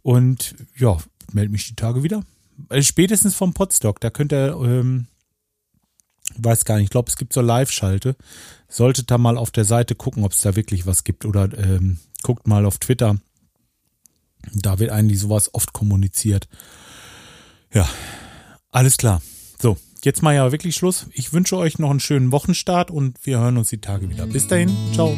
Und 0.02 0.54
ja, 0.76 0.96
melde 1.34 1.52
mich 1.52 1.66
die 1.66 1.76
Tage 1.76 2.02
wieder. 2.02 2.24
Äh, 2.68 2.82
spätestens 2.82 3.34
vom 3.34 3.54
Podstock, 3.54 4.00
da 4.00 4.10
könnt 4.10 4.32
ihr, 4.32 4.56
ähm, 4.62 5.06
weiß 6.36 6.64
gar 6.64 6.76
nicht, 6.76 6.84
ich 6.84 6.90
glaube, 6.90 7.10
es 7.10 7.16
gibt 7.16 7.32
so 7.32 7.40
Live-Schalte. 7.40 8.16
Solltet 8.68 9.10
da 9.10 9.18
mal 9.18 9.36
auf 9.36 9.50
der 9.50 9.64
Seite 9.64 9.94
gucken, 9.94 10.24
ob 10.24 10.32
es 10.32 10.40
da 10.40 10.56
wirklich 10.56 10.86
was 10.86 11.04
gibt 11.04 11.24
oder 11.24 11.56
ähm, 11.58 11.98
guckt 12.22 12.46
mal 12.46 12.64
auf 12.64 12.78
Twitter. 12.78 13.16
Da 14.54 14.78
wird 14.78 14.90
eigentlich 14.90 15.20
sowas 15.20 15.54
oft 15.54 15.72
kommuniziert. 15.72 16.48
Ja, 17.72 17.88
alles 18.70 18.96
klar. 18.96 19.22
So, 19.60 19.76
jetzt 20.02 20.22
mal 20.22 20.34
ja 20.34 20.50
wirklich 20.52 20.74
Schluss. 20.74 21.06
Ich 21.12 21.32
wünsche 21.32 21.56
euch 21.56 21.78
noch 21.78 21.90
einen 21.90 22.00
schönen 22.00 22.32
Wochenstart 22.32 22.90
und 22.90 23.24
wir 23.24 23.38
hören 23.38 23.56
uns 23.56 23.68
die 23.68 23.80
Tage 23.80 24.08
wieder. 24.10 24.26
Bis 24.26 24.48
dahin, 24.48 24.74
ciao. 24.92 25.16